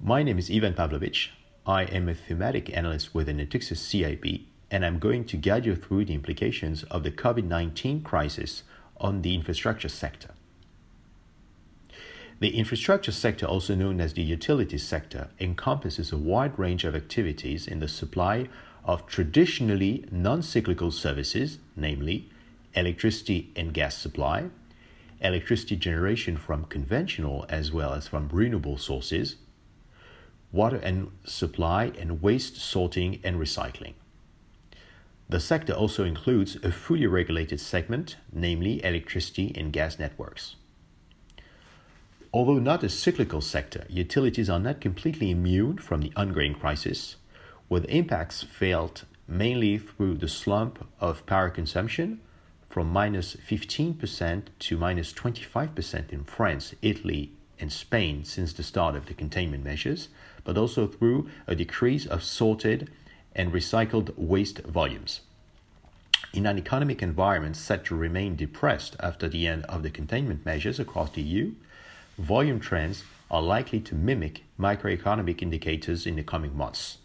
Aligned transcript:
My 0.00 0.22
name 0.22 0.38
is 0.38 0.50
Ivan 0.50 0.74
Pavlovich. 0.74 1.30
I 1.66 1.84
am 1.84 2.08
a 2.08 2.14
thematic 2.14 2.76
analyst 2.76 3.14
with 3.14 3.28
Natixis 3.28 3.78
CIB, 3.78 4.42
and 4.70 4.84
I'm 4.84 4.98
going 4.98 5.24
to 5.26 5.36
guide 5.36 5.64
you 5.64 5.76
through 5.76 6.04
the 6.04 6.14
implications 6.14 6.82
of 6.84 7.04
the 7.04 7.10
COVID 7.10 7.44
19 7.44 8.02
crisis 8.02 8.64
on 8.98 9.22
the 9.22 9.34
infrastructure 9.34 9.88
sector. 9.88 10.30
The 12.40 12.58
infrastructure 12.58 13.12
sector, 13.12 13.46
also 13.46 13.74
known 13.74 14.00
as 14.00 14.12
the 14.12 14.22
utilities 14.22 14.86
sector, 14.86 15.28
encompasses 15.40 16.12
a 16.12 16.18
wide 16.18 16.58
range 16.58 16.84
of 16.84 16.94
activities 16.94 17.66
in 17.66 17.78
the 17.78 17.88
supply 17.88 18.48
of 18.84 19.06
traditionally 19.06 20.04
non 20.10 20.42
cyclical 20.42 20.90
services, 20.90 21.58
namely 21.76 22.28
electricity 22.74 23.52
and 23.56 23.72
gas 23.72 23.96
supply, 23.96 24.50
electricity 25.20 25.76
generation 25.76 26.36
from 26.36 26.64
conventional 26.64 27.46
as 27.48 27.72
well 27.72 27.94
as 27.94 28.08
from 28.08 28.28
renewable 28.30 28.76
sources, 28.76 29.36
water 30.54 30.76
and 30.76 31.10
supply 31.24 31.92
and 31.98 32.22
waste 32.22 32.56
sorting 32.56 33.20
and 33.24 33.36
recycling. 33.36 33.94
The 35.28 35.40
sector 35.40 35.72
also 35.72 36.04
includes 36.04 36.56
a 36.62 36.70
fully 36.70 37.06
regulated 37.06 37.58
segment, 37.60 38.16
namely 38.32 38.84
electricity 38.84 39.52
and 39.56 39.72
gas 39.72 39.98
networks. 39.98 40.54
Although 42.32 42.58
not 42.58 42.84
a 42.84 42.88
cyclical 42.88 43.40
sector, 43.40 43.84
utilities 43.88 44.50
are 44.50 44.60
not 44.60 44.80
completely 44.80 45.30
immune 45.30 45.78
from 45.78 46.00
the 46.00 46.12
ongoing 46.16 46.54
crisis, 46.54 47.16
with 47.68 47.84
impacts 47.86 48.42
felt 48.42 49.04
mainly 49.26 49.78
through 49.78 50.16
the 50.16 50.28
slump 50.28 50.86
of 51.00 51.26
power 51.26 51.50
consumption 51.50 52.20
from 52.68 52.90
minus 52.90 53.36
15% 53.36 54.42
to 54.58 54.76
minus 54.76 55.12
25% 55.12 56.12
in 56.12 56.24
France, 56.24 56.74
Italy, 56.82 57.32
and 57.58 57.72
Spain 57.72 58.24
since 58.24 58.52
the 58.52 58.62
start 58.62 58.96
of 58.96 59.06
the 59.06 59.14
containment 59.14 59.64
measures, 59.64 60.08
but 60.44 60.56
also 60.56 60.86
through 60.86 61.28
a 61.46 61.54
decrease 61.54 62.06
of 62.06 62.22
sorted 62.22 62.90
and 63.34 63.52
recycled 63.52 64.16
waste 64.16 64.60
volumes. 64.60 65.20
In 66.32 66.46
an 66.46 66.58
economic 66.58 67.02
environment 67.02 67.56
set 67.56 67.84
to 67.86 67.94
remain 67.94 68.36
depressed 68.36 68.96
after 69.00 69.28
the 69.28 69.46
end 69.46 69.64
of 69.64 69.82
the 69.82 69.90
containment 69.90 70.44
measures 70.44 70.78
across 70.78 71.10
the 71.10 71.22
EU, 71.22 71.52
volume 72.18 72.60
trends 72.60 73.04
are 73.30 73.42
likely 73.42 73.80
to 73.80 73.94
mimic 73.94 74.42
microeconomic 74.58 75.42
indicators 75.42 76.06
in 76.06 76.16
the 76.16 76.22
coming 76.22 76.56
months. 76.56 76.98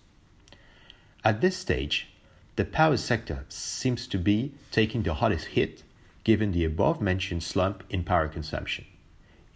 At 1.24 1.42
this 1.42 1.58
stage, 1.58 2.10
the 2.56 2.66
power 2.66 2.98
sector 2.98 3.46
seems 3.50 4.08
to 4.08 4.18
be 4.18 4.52
taking 4.72 5.04
the 5.04 5.16
hottest 5.16 5.48
hit 5.48 5.84
given 6.24 6.52
the 6.52 6.66
above 6.66 7.02
mentioned 7.02 7.44
slump 7.44 7.84
in 7.90 8.04
power 8.04 8.28
consumption. 8.28 8.86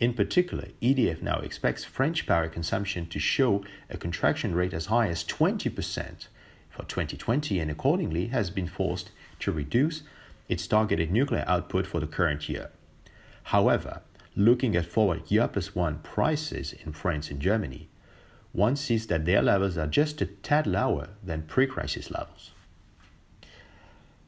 In 0.03 0.13
particular, 0.13 0.67
EDF 0.81 1.21
now 1.21 1.39
expects 1.39 1.85
French 1.85 2.27
power 2.27 2.49
consumption 2.49 3.05
to 3.07 3.19
show 3.19 3.63
a 3.89 3.95
contraction 3.95 4.53
rate 4.53 4.73
as 4.73 4.87
high 4.87 5.07
as 5.07 5.23
20% 5.23 6.27
for 6.69 6.83
2020 6.83 7.57
and 7.57 7.71
accordingly 7.71 8.27
has 8.27 8.49
been 8.49 8.67
forced 8.67 9.11
to 9.39 9.53
reduce 9.53 10.03
its 10.49 10.67
targeted 10.67 11.09
nuclear 11.09 11.45
output 11.47 11.87
for 11.87 12.01
the 12.01 12.05
current 12.05 12.49
year. 12.49 12.69
However, 13.43 14.01
looking 14.35 14.75
at 14.75 14.87
forward 14.87 15.31
year 15.31 15.47
plus 15.47 15.73
one 15.73 15.99
prices 15.99 16.73
in 16.73 16.91
France 16.91 17.31
and 17.31 17.39
Germany, 17.39 17.87
one 18.51 18.75
sees 18.75 19.07
that 19.07 19.23
their 19.23 19.41
levels 19.41 19.77
are 19.77 19.87
just 19.87 20.19
a 20.19 20.25
tad 20.25 20.67
lower 20.67 21.11
than 21.23 21.43
pre 21.43 21.65
crisis 21.65 22.11
levels. 22.11 22.51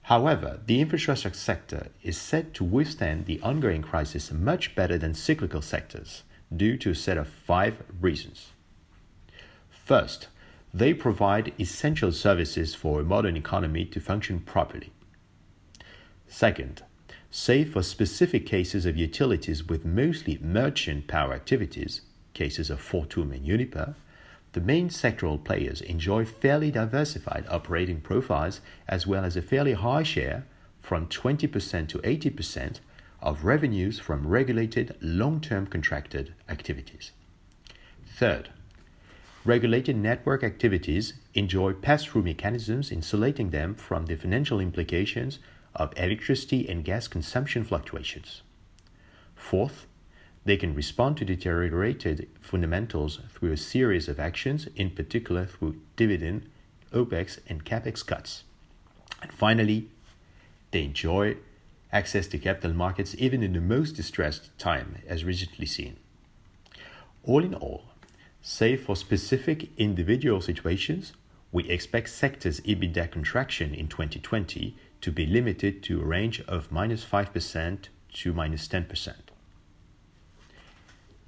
However, 0.06 0.60
the 0.64 0.82
infrastructure 0.82 1.34
sector 1.34 1.88
is 2.04 2.16
said 2.16 2.54
to 2.54 2.64
withstand 2.64 3.26
the 3.26 3.42
ongoing 3.42 3.82
crisis 3.82 4.32
much 4.32 4.76
better 4.76 5.00
than 5.00 5.16
cyclical 5.16 5.64
sectors 5.64 6.22
due 6.56 6.78
to 6.78 6.92
a 6.92 6.96
set 6.96 7.18
of 7.18 7.28
five 7.28 7.82
reasons. 8.00 8.52
First, 9.72 10.28
they 10.72 10.94
provide 10.94 11.54
essential 11.60 12.12
services 12.12 12.76
for 12.76 13.00
a 13.00 13.04
modern 13.04 13.36
economy 13.36 13.84
to 13.86 14.00
function 14.00 14.42
properly. 14.42 14.92
Second, 16.28 16.84
save 17.32 17.74
for 17.74 17.82
specific 17.82 18.46
cases 18.46 18.86
of 18.86 18.96
utilities 18.96 19.68
with 19.68 19.86
mostly 19.86 20.38
merchant 20.40 21.08
power 21.08 21.34
activities, 21.34 22.02
cases 22.36 22.70
of 22.70 22.80
Fortum 22.80 23.34
and 23.34 23.44
Uniper, 23.44 23.96
the 24.56 24.62
main 24.62 24.88
sectoral 24.88 25.44
players 25.44 25.82
enjoy 25.82 26.24
fairly 26.24 26.72
diversified 26.72 27.46
operating 27.50 28.00
profiles 28.00 28.62
as 28.88 29.06
well 29.06 29.26
as 29.26 29.36
a 29.36 29.42
fairly 29.42 29.74
high 29.74 30.02
share, 30.02 30.46
from 30.80 31.08
20% 31.08 31.90
to 31.90 31.98
80%, 31.98 32.80
of 33.22 33.44
revenues 33.44 34.00
from 34.00 34.26
regulated 34.26 34.96
long 35.02 35.42
term 35.42 35.68
contracted 35.68 36.34
activities. 36.48 37.12
Third, 38.16 38.48
regulated 39.44 39.98
network 39.98 40.42
activities 40.42 41.16
enjoy 41.34 41.74
pass 41.74 42.06
through 42.06 42.24
mechanisms 42.24 42.94
insulating 42.94 43.50
them 43.50 43.76
from 43.76 44.06
the 44.06 44.16
financial 44.16 44.62
implications 44.62 45.40
of 45.76 45.92
electricity 45.98 46.70
and 46.70 46.86
gas 46.86 47.10
consumption 47.10 47.66
fluctuations. 47.66 48.42
Fourth, 49.36 49.86
they 50.46 50.58
can 50.58 50.76
respond 50.76 51.18
to 51.18 51.26
deteriorated 51.26 52.30
fundamentals 52.40 53.20
through 53.34 53.52
a 53.52 53.58
series 53.58 54.08
of 54.08 54.20
actions, 54.20 54.68
in 54.76 54.92
particular 54.92 55.46
through 55.46 55.82
dividend, 55.96 56.48
OPEX, 56.94 57.40
and 57.48 57.66
CAPEX 57.66 58.06
cuts. 58.06 58.44
And 59.22 59.34
finally, 59.34 59.90
they 60.70 60.84
enjoy 60.84 61.38
access 61.92 62.28
to 62.28 62.38
capital 62.38 62.74
markets 62.74 63.16
even 63.18 63.42
in 63.42 63.54
the 63.54 63.62
most 63.62 63.94
distressed 63.94 64.56
time, 64.60 65.02
as 65.08 65.26
recently 65.26 65.66
seen. 65.66 65.98
All 67.24 67.44
in 67.44 67.56
all, 67.56 67.86
save 68.42 68.84
for 68.84 68.96
specific 68.96 69.70
individual 69.78 70.42
situations, 70.42 71.14
we 71.52 71.68
expect 71.70 72.10
sectors' 72.10 72.60
EBITDA 72.62 73.10
contraction 73.10 73.74
in 73.74 73.88
2020 73.88 74.76
to 75.02 75.12
be 75.12 75.26
limited 75.26 75.82
to 75.84 76.02
a 76.02 76.06
range 76.06 76.42
of 76.42 76.72
minus 76.72 77.04
5% 77.04 77.88
to 78.14 78.34
minus 78.34 78.68
10%. 78.68 79.14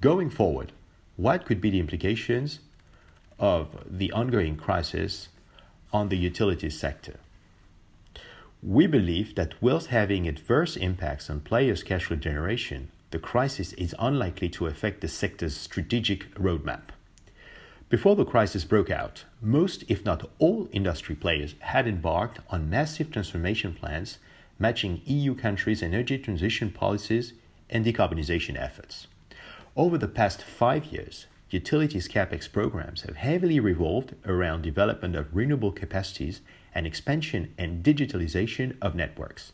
Going 0.00 0.30
forward, 0.30 0.70
what 1.16 1.44
could 1.44 1.60
be 1.60 1.70
the 1.70 1.80
implications 1.80 2.60
of 3.36 3.84
the 3.84 4.12
ongoing 4.12 4.56
crisis 4.56 5.28
on 5.92 6.08
the 6.08 6.16
utilities 6.16 6.78
sector? 6.78 7.18
We 8.62 8.86
believe 8.86 9.34
that 9.34 9.60
whilst 9.60 9.88
having 9.88 10.28
adverse 10.28 10.76
impacts 10.76 11.28
on 11.28 11.40
players' 11.40 11.82
cash 11.82 12.04
flow 12.04 12.16
generation, 12.16 12.92
the 13.10 13.18
crisis 13.18 13.72
is 13.72 13.92
unlikely 13.98 14.48
to 14.50 14.68
affect 14.68 15.00
the 15.00 15.08
sector's 15.08 15.56
strategic 15.56 16.32
roadmap. 16.36 16.90
Before 17.88 18.14
the 18.14 18.24
crisis 18.24 18.64
broke 18.64 18.90
out, 18.90 19.24
most, 19.42 19.82
if 19.88 20.04
not 20.04 20.30
all, 20.38 20.68
industry 20.70 21.16
players 21.16 21.56
had 21.58 21.88
embarked 21.88 22.38
on 22.50 22.70
massive 22.70 23.10
transformation 23.10 23.74
plans 23.74 24.18
matching 24.60 25.02
EU 25.06 25.34
countries' 25.34 25.82
energy 25.82 26.18
transition 26.18 26.70
policies 26.70 27.32
and 27.68 27.84
decarbonization 27.84 28.56
efforts. 28.56 29.08
Over 29.78 29.96
the 29.96 30.08
past 30.08 30.42
five 30.42 30.86
years, 30.86 31.26
utilities 31.50 32.08
capex 32.08 32.50
programs 32.50 33.02
have 33.02 33.14
heavily 33.14 33.60
revolved 33.60 34.16
around 34.26 34.62
development 34.62 35.14
of 35.14 35.28
renewable 35.32 35.70
capacities 35.70 36.40
and 36.74 36.84
expansion 36.84 37.54
and 37.56 37.84
digitalization 37.84 38.76
of 38.82 38.96
networks. 38.96 39.52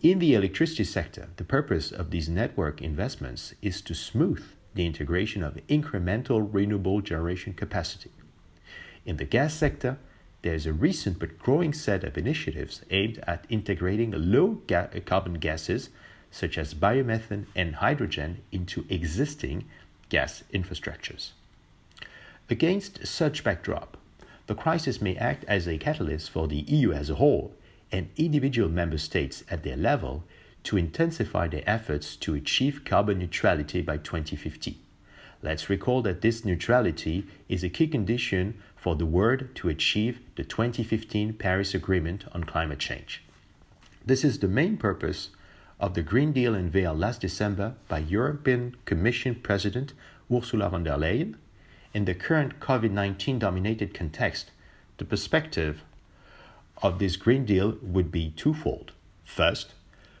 In 0.00 0.18
the 0.18 0.32
electricity 0.32 0.84
sector, 0.84 1.28
the 1.36 1.44
purpose 1.44 1.92
of 1.92 2.10
these 2.10 2.30
network 2.30 2.80
investments 2.80 3.54
is 3.60 3.82
to 3.82 3.94
smooth 3.94 4.46
the 4.74 4.86
integration 4.86 5.42
of 5.42 5.60
incremental 5.68 6.48
renewable 6.50 7.02
generation 7.02 7.52
capacity. 7.52 8.12
In 9.04 9.18
the 9.18 9.26
gas 9.26 9.52
sector, 9.52 9.98
there 10.40 10.54
is 10.54 10.64
a 10.64 10.72
recent 10.72 11.18
but 11.18 11.38
growing 11.38 11.74
set 11.74 12.02
of 12.02 12.16
initiatives 12.16 12.80
aimed 12.90 13.22
at 13.26 13.44
integrating 13.50 14.12
low 14.12 14.62
ga- 14.66 14.88
carbon 15.04 15.34
gases 15.34 15.90
such 16.32 16.58
as 16.58 16.74
biomethane 16.74 17.46
and 17.54 17.76
hydrogen, 17.76 18.38
into 18.50 18.84
existing 18.88 19.64
gas 20.08 20.42
infrastructures. 20.52 21.30
Against 22.50 23.06
such 23.06 23.44
backdrop, 23.44 23.96
the 24.48 24.56
crisis 24.56 25.00
may 25.00 25.14
act 25.16 25.44
as 25.46 25.68
a 25.68 25.78
catalyst 25.78 26.30
for 26.30 26.48
the 26.48 26.62
EU 26.62 26.92
as 26.92 27.08
a 27.08 27.14
whole 27.14 27.54
and 27.92 28.08
individual 28.16 28.68
member 28.68 28.98
states 28.98 29.44
at 29.48 29.62
their 29.62 29.76
level 29.76 30.24
to 30.64 30.76
intensify 30.76 31.46
their 31.46 31.62
efforts 31.66 32.16
to 32.16 32.34
achieve 32.34 32.84
carbon 32.84 33.18
neutrality 33.18 33.82
by 33.82 33.96
2050. 33.96 34.78
Let's 35.42 35.68
recall 35.68 36.02
that 36.02 36.20
this 36.20 36.44
neutrality 36.44 37.26
is 37.48 37.64
a 37.64 37.68
key 37.68 37.88
condition 37.88 38.60
for 38.76 38.94
the 38.96 39.06
world 39.06 39.48
to 39.56 39.68
achieve 39.68 40.20
the 40.36 40.44
2015 40.44 41.34
Paris 41.34 41.74
Agreement 41.74 42.24
on 42.32 42.44
climate 42.44 42.78
change. 42.78 43.22
This 44.04 44.24
is 44.24 44.38
the 44.38 44.48
main 44.48 44.76
purpose 44.76 45.30
of 45.82 45.94
the 45.94 46.02
Green 46.02 46.30
Deal 46.30 46.54
unveiled 46.54 47.00
last 47.00 47.20
December 47.20 47.74
by 47.88 47.98
European 47.98 48.76
Commission 48.84 49.34
President 49.34 49.92
Ursula 50.32 50.70
von 50.70 50.84
der 50.84 50.96
Leyen, 50.96 51.34
in 51.92 52.04
the 52.04 52.14
current 52.14 52.60
COVID 52.60 52.92
19 52.92 53.40
dominated 53.40 53.92
context, 53.92 54.52
the 54.98 55.04
perspective 55.04 55.82
of 56.84 57.00
this 57.00 57.16
Green 57.16 57.44
Deal 57.44 57.76
would 57.82 58.12
be 58.12 58.30
twofold. 58.30 58.92
First, 59.24 59.74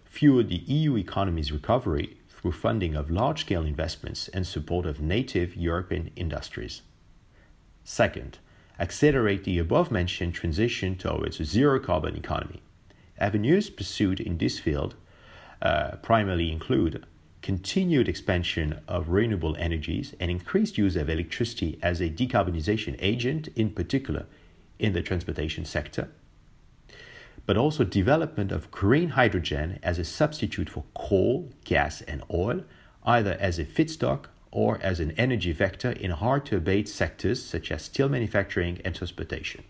fuel 0.04 0.42
the 0.42 0.56
EU 0.56 0.96
economy's 0.96 1.52
recovery 1.52 2.16
through 2.28 2.52
funding 2.52 2.96
of 2.96 3.08
large 3.08 3.42
scale 3.42 3.64
investments 3.64 4.26
and 4.34 4.44
support 4.44 4.84
of 4.84 5.00
native 5.00 5.54
European 5.56 6.10
industries. 6.16 6.82
Second, 7.84 8.38
accelerate 8.80 9.44
the 9.44 9.60
above 9.60 9.92
mentioned 9.92 10.34
transition 10.34 10.96
towards 10.96 11.38
a 11.38 11.44
zero 11.44 11.78
carbon 11.78 12.16
economy. 12.16 12.62
Avenues 13.16 13.70
pursued 13.70 14.18
in 14.18 14.38
this 14.38 14.58
field 14.58 14.96
uh, 15.62 15.96
primarily 16.02 16.50
include 16.50 17.06
continued 17.40 18.08
expansion 18.08 18.80
of 18.86 19.08
renewable 19.08 19.56
energies 19.56 20.14
and 20.20 20.30
increased 20.30 20.76
use 20.76 20.96
of 20.96 21.08
electricity 21.08 21.78
as 21.82 22.00
a 22.00 22.10
decarbonization 22.10 22.96
agent, 22.98 23.48
in 23.56 23.70
particular 23.70 24.26
in 24.78 24.92
the 24.92 25.02
transportation 25.02 25.64
sector, 25.64 26.08
but 27.46 27.56
also 27.56 27.84
development 27.84 28.52
of 28.52 28.70
green 28.70 29.10
hydrogen 29.10 29.78
as 29.82 29.98
a 29.98 30.04
substitute 30.04 30.68
for 30.68 30.84
coal, 30.94 31.50
gas, 31.64 32.00
and 32.02 32.22
oil, 32.32 32.62
either 33.04 33.36
as 33.40 33.58
a 33.58 33.64
feedstock 33.64 34.26
or 34.50 34.78
as 34.82 35.00
an 35.00 35.12
energy 35.12 35.52
vector 35.52 35.92
in 35.92 36.10
hard 36.10 36.44
to 36.44 36.56
abate 36.56 36.88
sectors 36.88 37.42
such 37.44 37.72
as 37.72 37.82
steel 37.82 38.08
manufacturing 38.08 38.80
and 38.84 38.94
transportation. 38.94 39.64